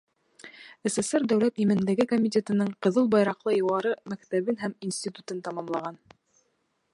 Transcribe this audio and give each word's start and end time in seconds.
СССР 0.93 1.25
Дәүләт 1.33 1.61
именлеге 1.65 2.07
комитетының 2.13 2.71
Ҡыҙыл 2.87 3.11
байраҡлы 3.17 3.55
юғары 3.57 3.93
мәктәбен 4.15 4.59
һәм 4.63 4.75
институтын 4.89 5.45
тамамлаған. 5.49 6.01